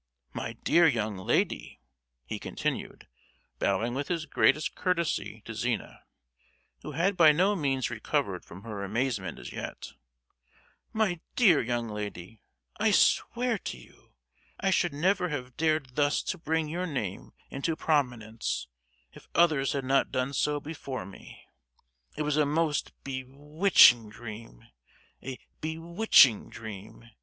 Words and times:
"My 0.33 0.53
dear 0.53 0.87
young 0.87 1.15
lady," 1.15 1.79
he 2.25 2.39
continued, 2.39 3.07
bowing 3.59 3.93
with 3.93 4.07
his 4.07 4.25
greatest 4.25 4.73
courtesy 4.73 5.43
to 5.45 5.53
Zina, 5.53 6.05
who 6.81 6.93
had 6.93 7.15
by 7.15 7.31
no 7.31 7.55
means 7.55 7.91
recovered 7.91 8.43
from 8.43 8.63
her 8.63 8.83
amazement 8.83 9.37
as 9.37 9.51
yet; 9.53 9.91
"my 10.91 11.19
dear 11.35 11.61
young 11.61 11.87
lady, 11.87 12.41
I 12.79 12.89
swear 12.89 13.59
to 13.59 13.77
you, 13.77 14.13
I 14.59 14.71
should 14.71 14.91
never 14.91 15.29
have 15.29 15.55
dared 15.55 15.95
thus 15.95 16.23
to 16.23 16.39
bring 16.39 16.67
your 16.67 16.87
name 16.87 17.33
into 17.51 17.75
pro—minence, 17.75 18.65
if 19.13 19.27
others 19.35 19.73
had 19.73 19.85
not 19.85 20.11
done 20.11 20.33
so 20.33 20.59
before 20.59 21.05
me! 21.05 21.45
It 22.17 22.23
was 22.23 22.37
a 22.37 22.45
most 22.47 22.91
be—witching 23.03 24.09
dream! 24.09 24.63
a 25.21 25.37
be—witching 25.61 26.49
dream! 26.49 27.07